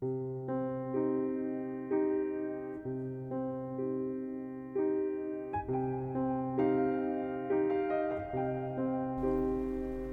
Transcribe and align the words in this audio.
به 0.00 0.06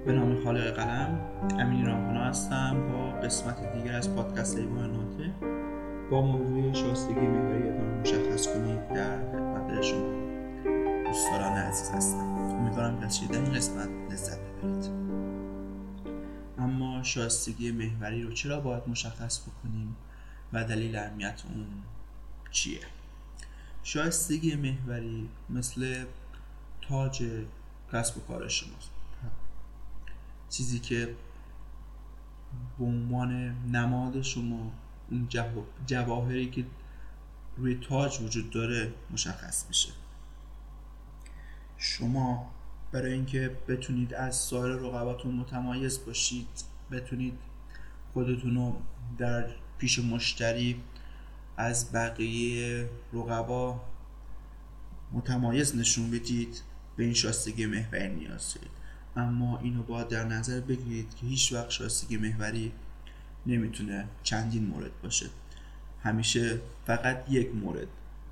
نام 0.08 0.44
خالق 0.44 0.76
قلم 0.76 1.20
امین 1.60 1.86
رامخانا 1.86 2.24
هستم 2.24 2.88
با 2.88 3.12
قسمت 3.20 3.74
دیگر 3.74 3.96
از 3.96 4.16
پادکست 4.16 4.58
ایوان 4.58 4.92
ناته 4.92 5.32
با 6.12 6.22
موضوع 6.22 6.74
شایستگی 6.74 7.28
محوریتان 7.28 8.00
مشخص 8.00 8.48
کنید 8.48 8.88
در 8.88 9.32
خدمت 9.32 9.82
شما. 9.82 10.14
دوستداران 11.06 11.58
عزیز 11.58 11.92
هستم. 11.92 12.18
امیدوارم 12.20 13.00
که 13.00 13.06
از 13.06 13.18
شنیدن 13.18 13.44
این 13.44 13.54
قسمت 13.54 13.90
لذت 14.12 14.40
ببرید. 14.40 15.03
شایستگی 17.04 17.72
محوری 17.72 18.24
رو 18.24 18.32
چرا 18.32 18.60
باید 18.60 18.84
مشخص 18.88 19.42
بکنیم 19.42 19.96
و 20.54 20.64
دلیل 20.64 20.96
اهمیت 20.96 21.44
اون 21.46 21.68
چیه؟ 22.52 22.80
شایستگی 23.84 24.56
محوری 24.56 25.30
مثل 25.50 26.06
تاج 26.82 27.24
کسب 27.94 28.18
و 28.18 28.22
کار 28.22 28.48
شماست. 28.48 28.90
چیزی 30.50 30.80
که 30.80 31.16
به 32.80 32.86
عنوان 32.86 33.56
نماد 33.72 34.22
شما 34.22 34.72
اون 35.12 35.28
جواهری 35.88 36.50
که 36.50 36.66
روی 37.58 37.76
تاج 37.76 38.22
وجود 38.22 38.50
داره 38.50 38.94
مشخص 39.12 39.66
میشه. 39.68 39.90
شما 41.78 42.52
برای 42.92 43.14
اینکه 43.14 43.58
بتونید 43.68 44.14
از 44.14 44.36
سایر 44.36 44.76
رقباتون 44.76 45.36
متمایز 45.36 46.06
باشید 46.06 46.73
بتونید 46.94 47.34
خودتون 48.14 48.56
رو 48.56 48.76
در 49.18 49.46
پیش 49.78 50.00
مشتری 50.00 50.82
از 51.58 51.92
بقیه 51.92 52.90
رقبا 53.14 53.82
متمایز 55.12 55.76
نشون 55.76 56.12
بدید 56.12 56.62
به 56.98 57.04
این 57.04 57.14
شاستگی 57.14 57.66
محوری 57.66 58.10
نیاز 58.10 58.54
دارید. 58.54 58.72
اما 59.16 59.60
اینو 59.60 59.84
باید 59.84 60.08
در 60.08 60.24
نظر 60.24 60.60
بگیرید 60.60 61.16
که 61.16 61.26
هیچ 61.26 61.54
وقت 61.54 61.70
شایستگی 61.70 62.18
محوری 62.18 62.72
نمی‌تونه 63.46 64.08
چندین 64.24 64.66
مورد 64.66 65.02
باشه. 65.04 65.30
همیشه 66.04 66.62
فقط 66.86 67.26
یک 67.30 67.56
مورد 67.56 67.88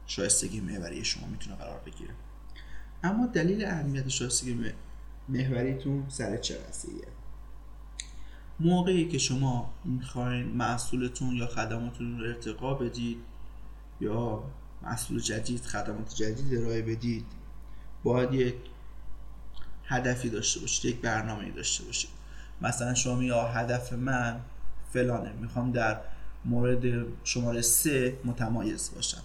شایستگی 0.07 0.59
محوری 0.59 1.05
شما 1.05 1.27
می‌تونه 1.27 1.55
قرار 1.55 1.79
بگیره. 1.85 2.13
اما 3.03 3.27
دلیل 3.27 3.65
اهمیت 3.65 4.07
شایستگی 4.07 4.71
محوریتون 5.29 6.05
سر 6.09 6.37
چه 6.37 6.57
قضیه 6.57 7.07
موقعی 8.63 9.07
که 9.07 9.17
شما 9.17 9.73
می‌خواین 9.85 10.45
محصولتون 10.45 11.35
یا 11.35 11.47
خدماتتون 11.47 12.19
رو 12.19 12.25
ارتقا 12.25 12.73
بدید 12.73 13.17
یا 14.01 14.43
محصول 14.81 15.19
جدید 15.19 15.61
خدمات 15.61 16.15
جدید 16.15 16.57
ارائه 16.57 16.81
بدید 16.81 17.25
باید 18.03 18.33
یک 18.33 18.55
هدفی 19.85 20.29
داشته 20.29 20.59
باشید 20.59 20.85
یک 20.85 21.01
برنامه 21.01 21.51
داشته 21.51 21.83
باشید. 21.83 22.09
مثلا 22.61 22.93
شما 22.93 23.23
یا 23.23 23.47
هدف 23.47 23.93
من 23.93 24.39
فلانه 24.93 25.31
می‌خوام 25.41 25.71
در 25.71 26.01
مورد 26.45 27.05
شماره 27.23 27.61
سه 27.61 28.17
متمایز 28.25 28.91
باشم 28.95 29.21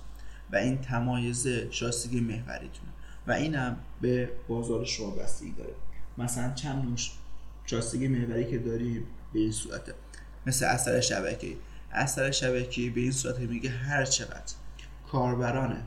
و 0.52 0.56
این 0.56 0.78
تمایز 0.78 1.48
شاستگی 1.70 2.20
محوریتونه 2.20 2.90
و 3.26 3.32
اینم 3.32 3.76
به 4.00 4.30
بازار 4.48 4.84
شما 4.84 5.10
بستگی 5.10 5.52
داره. 5.52 5.74
مثلا 6.18 6.54
چند 6.54 6.84
نوع 6.84 6.96
شاستگی 7.66 8.08
محوری 8.08 8.50
که 8.50 8.58
داریم؟ 8.58 9.06
به 9.36 9.42
این 9.42 9.52
صورته. 9.52 9.94
مثل 10.46 10.64
اثر 10.64 11.00
شبکه 11.00 11.56
اثر 11.92 12.30
شبکه 12.30 12.90
به 12.90 13.00
این 13.00 13.12
صورت 13.12 13.38
میگه 13.38 13.70
هر 13.70 14.04
چقدر 14.04 14.54
کاربران 15.12 15.82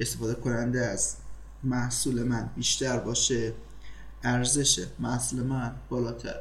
استفاده 0.00 0.34
کننده 0.34 0.80
از 0.80 1.16
محصول 1.64 2.22
من 2.22 2.50
بیشتر 2.56 2.98
باشه 2.98 3.52
ارزش 4.22 4.86
محصول 4.98 5.42
من 5.42 5.74
بالاتر. 5.88 6.34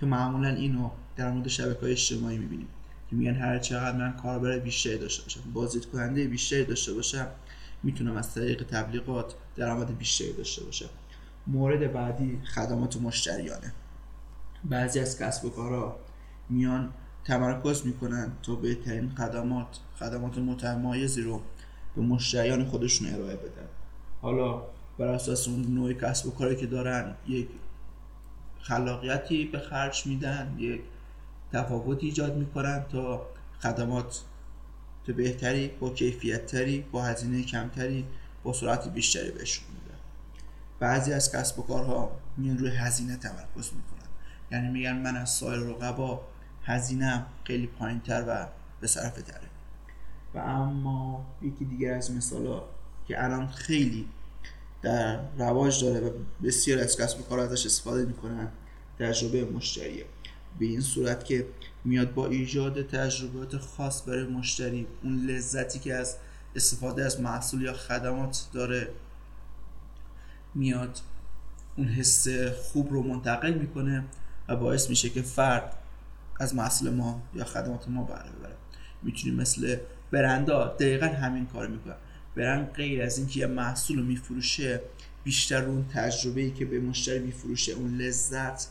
که 0.00 0.06
معمولا 0.06 0.48
اینو 0.48 0.90
در 1.16 1.30
مورد 1.30 1.48
شبکه 1.48 1.80
های 1.80 1.92
اجتماعی 1.92 2.38
می‌بینیم. 2.38 2.68
که 3.10 3.16
میگن 3.16 3.34
هر 3.34 3.58
چقدر 3.58 3.96
من 3.96 4.12
کاربر 4.12 4.58
بیشتری 4.58 4.98
داشته 4.98 5.22
باشم 5.22 5.40
بازدید 5.54 5.86
کننده 5.86 6.26
بیشتری 6.26 6.64
داشته 6.64 6.92
باشم 6.92 7.26
می‌تونم 7.82 8.16
از 8.16 8.34
طریق 8.34 8.62
تبلیغات 8.62 9.34
درآمد 9.56 9.98
بیشتری 9.98 10.32
داشته 10.32 10.64
باشم. 10.64 10.88
مورد 11.46 11.92
بعدی 11.92 12.40
خدمات 12.54 12.96
مشتریانه. 12.96 13.72
بعضی 14.70 15.00
از 15.00 15.18
کسب 15.18 15.44
و 15.44 15.50
کارها 15.50 15.96
میان 16.48 16.92
تمرکز 17.24 17.86
می‌کنن 17.86 18.32
تا 18.42 18.54
بهترین 18.54 19.10
خدمات 19.10 19.78
خدمات 19.98 20.38
متمایزی 20.38 21.22
رو 21.22 21.40
به 21.96 22.02
مشتریان 22.02 22.64
خودشون 22.64 23.14
ارائه 23.14 23.36
بدن. 23.36 23.68
حالا 24.22 24.62
بر 24.98 25.06
اساس 25.06 25.48
اون 25.48 25.74
نوع 25.74 25.92
کسب 25.92 26.26
و 26.26 26.30
کاری 26.30 26.56
که 26.56 26.66
دارن 26.66 27.14
یک 27.26 27.48
خلاقیتی 28.60 29.44
به 29.44 29.58
خرج 29.58 30.06
میدن 30.06 30.56
یک 30.58 30.80
تفاوتی 31.52 32.06
ایجاد 32.06 32.36
می‌کنن 32.36 32.84
تا 32.92 33.26
خدمات 33.60 34.22
تو 35.06 35.12
بهتری 35.12 35.68
با 35.68 35.90
کیفیت 35.90 36.46
تری 36.46 36.84
با 36.92 37.02
هزینه 37.02 37.42
کمتری 37.42 38.04
با 38.42 38.52
سرعت 38.52 38.88
بیشتری 38.88 39.30
بهشون 39.30 39.64
میدن. 39.68 39.98
بعضی 40.78 41.12
از 41.12 41.32
کسب 41.32 41.58
و 41.58 41.62
کارها 41.62 42.10
میان 42.36 42.58
روی 42.58 42.70
هزینه 42.70 43.16
تمرکز 43.16 43.72
می‌کنن. 43.72 43.95
یعنی 44.52 44.68
میگن 44.68 44.96
من 44.96 45.16
از 45.16 45.30
سایر 45.30 45.60
رقبا 45.60 46.20
هزینه 46.64 47.26
خیلی 47.44 47.66
پایین 47.66 48.00
تر 48.00 48.24
و 48.28 48.46
به 48.80 48.86
صرف 48.86 49.22
تره. 49.22 49.48
و 50.34 50.38
اما 50.38 51.26
یکی 51.42 51.64
دیگر 51.64 51.94
از 51.94 52.10
مثالا 52.10 52.62
که 53.08 53.24
الان 53.24 53.48
خیلی 53.48 54.08
در 54.82 55.20
رواج 55.38 55.84
داره 55.84 56.00
و 56.06 56.10
بسیار 56.42 56.78
از 56.78 56.96
کسب 56.96 57.28
کار 57.28 57.38
ازش 57.38 57.66
استفاده 57.66 58.04
می‌کنن 58.04 58.48
تجربه 58.98 59.44
مشتریه. 59.44 60.04
به 60.58 60.66
این 60.66 60.80
صورت 60.80 61.24
که 61.24 61.46
میاد 61.84 62.14
با 62.14 62.26
ایجاد 62.26 62.86
تجربات 62.86 63.56
خاص 63.56 64.08
برای 64.08 64.24
مشتری 64.24 64.86
اون 65.02 65.26
لذتی 65.26 65.78
که 65.78 65.94
از 65.94 66.16
استفاده 66.56 67.04
از 67.04 67.20
محصول 67.20 67.62
یا 67.62 67.72
خدمات 67.72 68.48
داره 68.52 68.88
میاد 70.54 71.00
اون 71.76 71.88
حس 71.88 72.28
خوب 72.72 72.92
رو 72.92 73.02
منتقل 73.02 73.54
می‌کنه 73.54 74.04
و 74.48 74.56
باعث 74.56 74.90
میشه 74.90 75.10
که 75.10 75.22
فرد 75.22 75.76
از 76.40 76.54
محصول 76.54 76.90
ما 76.90 77.22
یا 77.34 77.44
خدمات 77.44 77.88
ما 77.88 78.04
بهره 78.04 78.30
ببره. 78.30 78.56
می‌تونیم 79.02 79.36
مثل 79.36 79.76
برندا 80.10 80.66
دقیقا 80.66 81.06
همین 81.06 81.46
کار 81.46 81.66
می‌کنن 81.66 81.96
برند 82.36 82.72
غیر 82.72 83.02
از 83.02 83.18
اینکه 83.18 83.40
یه 83.40 83.46
محصول 83.46 83.98
رو 83.98 84.04
میفروشه 84.04 84.80
بیشتر 85.24 85.64
اون 85.64 85.88
تجربه 85.88 86.40
ای 86.40 86.50
که 86.50 86.64
به 86.64 86.80
مشتری 86.80 87.18
میفروشه 87.18 87.72
اون 87.72 87.96
لذت 87.96 88.66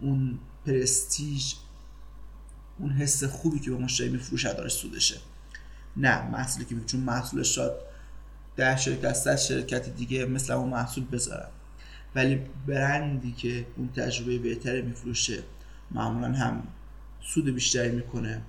اون 0.00 0.38
پرستیژ 0.66 1.54
اون 2.78 2.90
حس 2.90 3.24
خوبی 3.24 3.58
که 3.58 3.70
به 3.70 3.76
مشتری 3.76 4.08
میفروشه 4.08 4.52
داره 4.52 4.68
سودشه. 4.68 5.16
نه 5.96 6.30
محصولی 6.30 6.64
که 6.64 6.76
چون 6.86 7.00
محصولش 7.00 7.54
شاد 7.54 7.80
ده 8.56 8.76
شرکت 8.76 9.26
از 9.26 9.46
شرکت 9.46 9.88
دیگه 9.88 10.24
مثل 10.24 10.52
اون 10.52 10.68
محصول 10.68 11.04
بذارن. 11.04 11.48
ولی 12.16 12.40
برندی 12.66 13.32
که 13.32 13.66
اون 13.76 13.88
تجربه 13.88 14.38
بهتری 14.38 14.82
میفروشه 14.82 15.42
معمولا 15.90 16.32
هم 16.32 16.62
سود 17.20 17.54
بیشتری 17.54 17.90
می‌کنه 17.90 18.42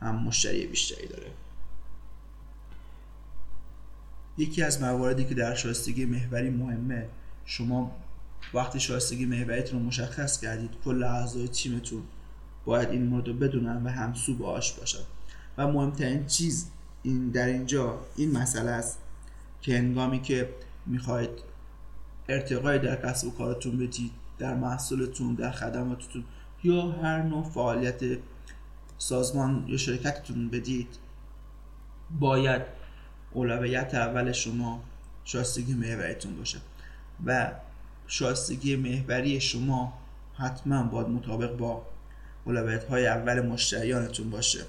هم 0.00 0.14
مشتری 0.14 0.66
بیشتری 0.66 1.06
داره. 1.06 1.30
یکی 4.38 4.62
از 4.62 4.82
مواردی 4.82 5.24
که 5.24 5.34
در 5.34 5.54
شایستگی 5.54 6.04
محوری 6.04 6.50
مهمه 6.50 7.08
شما 7.44 7.96
وقتی 8.54 8.80
شایستگی 8.80 9.26
محوریتون 9.26 9.80
رو 9.80 9.86
مشخص 9.86 10.40
کردید 10.40 10.70
کل 10.84 11.02
اعضای 11.02 11.48
تیمتون 11.48 12.02
باید 12.64 12.88
این 12.88 13.06
مورد 13.06 13.28
رو 13.28 13.34
بدونن 13.34 13.84
و 13.84 13.88
همسو 13.88 14.36
باهاش 14.36 14.72
باشن. 14.72 15.02
و 15.58 15.68
مهمترین 15.68 16.26
چیز 16.26 16.70
این 17.02 17.28
در 17.28 17.46
اینجا 17.46 18.00
این 18.16 18.38
مسئله 18.38 18.70
است 18.70 18.98
که 19.60 19.78
هنگامی 19.78 20.22
که 20.22 20.48
می‌خواید 20.86 21.30
ارتقای 22.28 22.78
در 22.78 22.96
کسب 22.96 23.26
و 23.26 23.30
کارتون 23.30 23.78
بدید 23.78 24.12
در 24.38 24.54
محصولتون 24.54 25.34
در 25.34 25.50
خدماتتون 25.50 26.24
یا 26.64 26.90
هر 26.90 27.22
نوع 27.22 27.44
فعالیت 27.44 28.00
سازمان 28.98 29.64
یا 29.68 29.76
شرکتتون 29.76 30.48
بدید. 30.48 30.88
باید 32.20 32.62
اولویت 33.32 33.94
اول 33.94 34.32
شما 34.32 34.80
شاستگی 35.24 35.74
محوریتون 35.74 36.36
باشه 36.36 36.58
و 37.26 37.52
شاستگی 38.06 38.76
محوری 38.76 39.40
شما 39.40 39.98
حتما 40.34 40.82
باید 40.82 41.08
مطابق 41.08 41.56
با 41.56 41.82
اولویت 42.44 42.84
های 42.84 43.06
اول 43.06 43.40
مشتریانتون 43.40 44.30
باشه 44.30 44.64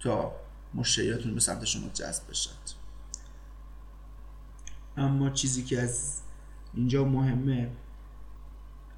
تا 0.00 0.32
مشتریاتون 0.74 1.34
به 1.34 1.40
سمت 1.40 1.64
شما 1.64 1.88
جذب 1.88 2.30
بشد 2.30 2.81
اما 4.96 5.30
چیزی 5.30 5.62
که 5.62 5.80
از 5.80 6.20
اینجا 6.74 7.04
مهمه 7.04 7.70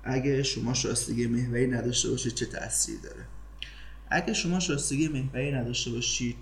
اگه 0.04 0.42
شما 0.42 0.74
شاستگی 0.74 1.26
محوری 1.26 1.66
نداشته 1.66 2.10
باشید 2.10 2.34
چه 2.34 2.46
تأثیری 2.46 2.98
داره؟ 2.98 3.26
اگه 4.10 4.32
شما 4.32 4.60
شایستگی 4.60 5.08
محوری 5.08 5.52
نداشته 5.52 5.90
باشید 5.90 6.36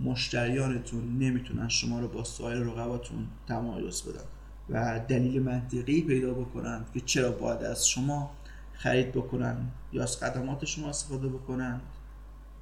مشتریانتون 0.00 1.18
نمی‌تونن 1.18 1.68
شما 1.68 2.00
رو 2.00 2.08
با 2.08 2.24
سایر 2.24 2.58
رقباتون 2.58 3.26
تمایز 3.48 4.02
بدن 4.02 4.24
و 4.68 5.00
دلیل 5.08 5.42
منطقی 5.42 6.02
پیدا 6.02 6.34
بکنن 6.34 6.84
که 6.94 7.00
چرا 7.00 7.32
باید 7.32 7.62
از 7.62 7.88
شما 7.88 8.30
خرید 8.72 9.12
بکنن 9.12 9.56
یا 9.92 10.02
از 10.02 10.16
خدمات 10.16 10.64
شما 10.64 10.88
استفاده 10.88 11.28
بکنن 11.28 11.80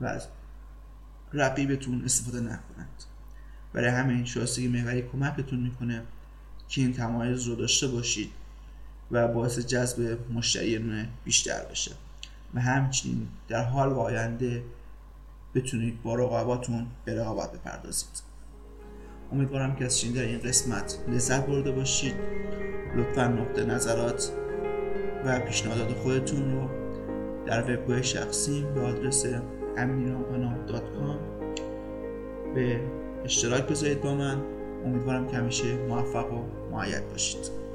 و 0.01 0.07
از 0.07 0.29
رقیبتون 1.33 2.05
استفاده 2.05 2.41
نکنند. 2.41 3.05
برای 3.73 3.91
همین 3.91 4.25
شایستگی 4.25 4.69
محوری 4.69 5.03
کمکتون 5.03 5.61
می‌کنه 5.61 6.03
که 6.69 6.81
این 6.81 6.93
تمایز 6.93 7.47
رو 7.47 7.55
داشته 7.55 7.87
باشید 7.87 8.31
و 9.11 9.29
باعث 9.29 9.59
جذب 9.59 10.19
مشتریان 10.35 11.09
بیشتر 11.25 11.65
بشه. 11.71 11.93
و 12.55 12.61
همچنین 12.61 13.29
در 13.49 13.65
حال 13.65 13.93
و 13.93 13.99
آینده 13.99 14.63
بتونید 15.55 16.03
با 16.03 16.15
رقباتون 16.15 16.87
به 17.05 17.21
رقابت 17.21 17.53
بپردازید. 17.53 18.23
امیدوارم 19.33 19.77
که 19.77 19.85
از 19.85 20.01
شنیدن 20.01 20.23
این 20.23 20.39
قسمت 20.39 20.99
لذت 21.09 21.47
برده 21.47 21.73
باشید. 21.73 22.15
لطفا 22.97 23.29
نقطه 23.29 23.65
نظرات 23.65 24.33
و 25.25 25.41
پیشنهادات 25.41 25.93
خودتون 25.93 26.53
رو 26.53 26.69
در 27.47 27.75
وبگاه 27.75 28.03
شخصی 28.03 28.65
به 28.75 28.81
آدرس 28.81 29.27
امینرامپنا.com 29.77 31.19
به 32.55 32.81
اشتراک 33.25 33.69
بذارید 33.69 34.01
با 34.01 34.15
من. 34.15 34.58
امیدوارم 34.85 35.29
که 35.29 35.37
همیشه 35.37 35.75
موفق 35.75 36.33
و 36.33 36.43
معید 36.73 37.11
باشید. 37.11 37.68